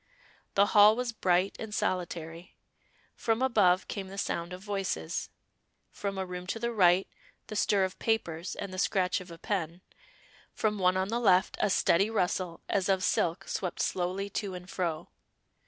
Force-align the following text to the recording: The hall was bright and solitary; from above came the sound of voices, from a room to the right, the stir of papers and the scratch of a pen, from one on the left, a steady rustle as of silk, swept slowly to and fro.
The 0.55 0.65
hall 0.73 0.95
was 0.95 1.11
bright 1.11 1.55
and 1.59 1.75
solitary; 1.75 2.55
from 3.15 3.43
above 3.43 3.87
came 3.87 4.07
the 4.07 4.17
sound 4.17 4.51
of 4.51 4.63
voices, 4.63 5.29
from 5.91 6.17
a 6.17 6.25
room 6.25 6.47
to 6.47 6.57
the 6.59 6.71
right, 6.71 7.07
the 7.45 7.55
stir 7.55 7.83
of 7.83 7.99
papers 7.99 8.55
and 8.55 8.73
the 8.73 8.79
scratch 8.79 9.21
of 9.21 9.29
a 9.29 9.37
pen, 9.37 9.81
from 10.55 10.79
one 10.79 10.97
on 10.97 11.09
the 11.09 11.19
left, 11.19 11.55
a 11.59 11.69
steady 11.69 12.09
rustle 12.09 12.61
as 12.67 12.89
of 12.89 13.03
silk, 13.03 13.47
swept 13.47 13.79
slowly 13.79 14.27
to 14.31 14.55
and 14.55 14.71
fro. 14.71 15.09